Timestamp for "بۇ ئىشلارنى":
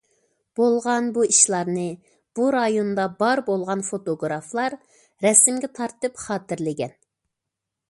1.17-1.83